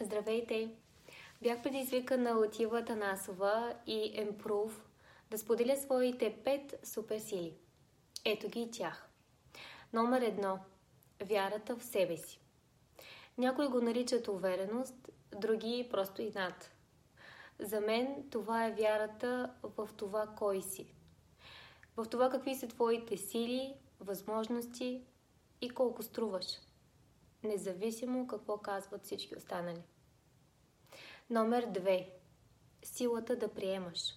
[0.00, 0.70] Здравейте!
[1.42, 4.72] Бях предизвикана от Ива Танасова и Improve
[5.30, 7.54] да споделя своите пет суперсили.
[8.24, 9.08] Ето ги и тях.
[9.92, 10.58] Номер едно.
[11.24, 12.40] Вярата в себе си.
[13.38, 16.70] Някои го наричат увереност, други просто и над.
[17.58, 20.86] За мен това е вярата в това кой си.
[21.96, 25.02] В това какви са твоите сили, възможности
[25.60, 26.65] и колко струваш
[27.46, 29.82] независимо какво казват всички останали.
[31.30, 32.06] Номер 2.
[32.82, 34.14] Силата да приемаш.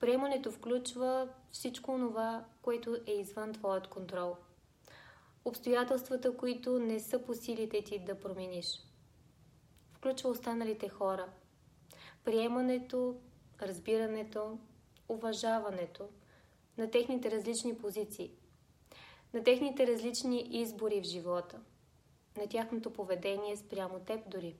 [0.00, 4.36] Приемането включва всичко това, което е извън твоят контрол.
[5.44, 8.66] Обстоятелствата, които не са по силите ти да промениш.
[9.92, 11.28] Включва останалите хора.
[12.24, 13.16] Приемането,
[13.62, 14.58] разбирането,
[15.08, 16.08] уважаването
[16.78, 18.32] на техните различни позиции,
[19.34, 21.60] на техните различни избори в живота–
[22.36, 24.56] на тяхното поведение спрямо теб дори.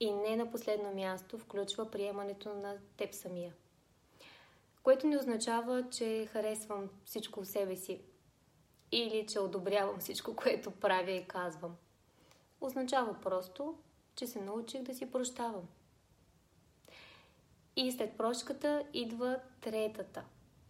[0.00, 3.54] И не на последно място включва приемането на теб самия.
[4.82, 8.00] Което не означава, че харесвам всичко в себе си
[8.92, 11.76] или че одобрявам всичко, което правя и казвам.
[12.60, 13.78] Означава просто,
[14.16, 15.68] че се научих да си прощавам.
[17.76, 20.24] И след прошката идва третата.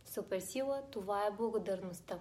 [0.05, 2.20] Суперсила, това е благодарността.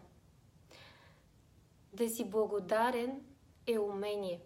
[1.94, 3.26] Да си благодарен
[3.68, 4.42] е умение.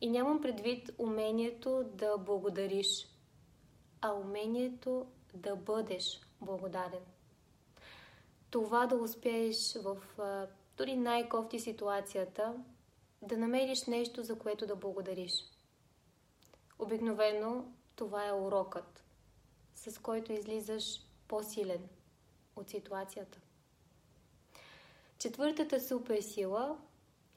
[0.00, 3.08] И нямам предвид умението да благодариш,
[4.00, 7.04] а умението да бъдеш благодарен.
[8.50, 9.96] Това да успееш в
[10.76, 12.54] дори най-кофти ситуацията,
[13.22, 15.32] да намериш нещо, за което да благодариш.
[16.78, 19.04] Обикновено това е урокът,
[19.74, 21.88] с който излизаш по-силен
[22.56, 23.38] от ситуацията.
[25.18, 26.78] Четвъртата суперсила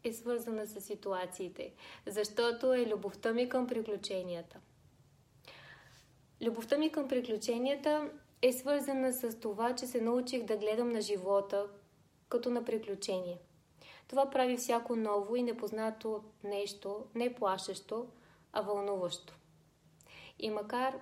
[0.03, 1.73] е свързана с ситуациите,
[2.07, 4.59] защото е любовта ми към приключенията.
[6.41, 8.09] Любовта ми към приключенията
[8.41, 11.67] е свързана с това, че се научих да гледам на живота
[12.29, 13.37] като на приключение.
[14.07, 18.07] Това прави всяко ново и непознато нещо, не плашещо,
[18.53, 19.33] а вълнуващо.
[20.39, 20.99] И макар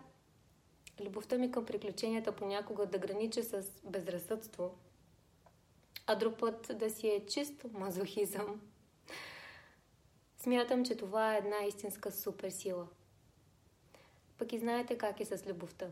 [1.01, 4.77] любовта ми към приключенията понякога да граничи с безразсъдство,
[6.07, 8.61] а друг път да си е чист мазохизъм,
[10.49, 12.87] Смятам, че това е една истинска суперсила.
[14.37, 15.87] Пък и знаете как е с любовта.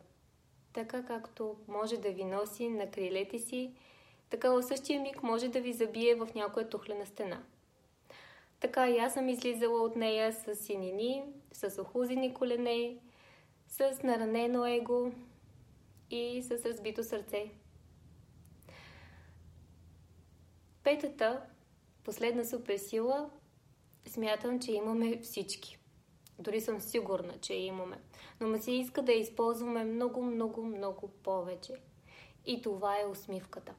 [0.73, 3.73] Така както може да ви носи на крилете си,
[4.29, 7.43] така в същия миг може да ви забие в някоя тухлена стена.
[8.59, 12.97] Така и аз съм излизала от нея с синини, с охузени колене,
[13.67, 15.11] с наранено его
[16.09, 17.51] и с разбито сърце.
[20.83, 21.41] Петата,
[22.03, 23.29] последна суперсила,
[24.07, 25.77] смятам, че имаме всички.
[26.39, 27.97] Дори съм сигурна, че имаме.
[28.39, 31.73] Но ме се иска да използваме много, много, много повече.
[32.45, 33.73] И това е усмивката.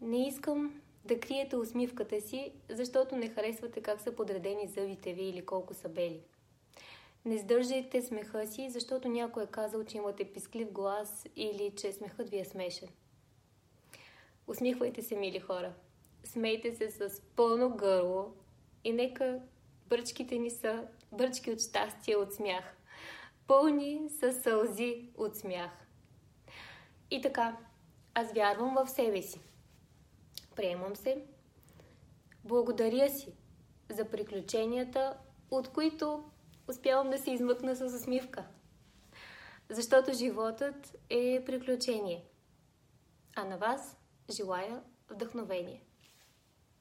[0.00, 5.46] Не искам да криете усмивката си, защото не харесвате как са подредени зъбите ви или
[5.46, 6.20] колко са бели.
[7.24, 12.30] Не сдържайте смеха си, защото някой е казал, че имате писклив глас или че смехът
[12.30, 12.88] ви е смешен.
[14.46, 15.72] Усмихвайте се, мили хора
[16.26, 18.32] смейте се с пълно гърло
[18.84, 19.40] и нека
[19.88, 22.76] бръчките ни са бръчки от щастие от смях,
[23.46, 25.70] пълни с сълзи от смях.
[27.10, 27.56] И така,
[28.14, 29.40] аз вярвам в себе си.
[30.56, 31.24] Приемам се.
[32.44, 33.32] Благодаря си
[33.90, 35.16] за приключенията,
[35.50, 36.30] от които
[36.68, 38.44] успявам да се измъкна с усмивка.
[39.68, 42.24] Защото животът е приключение.
[43.36, 43.96] А на вас
[44.30, 45.82] желая вдъхновение.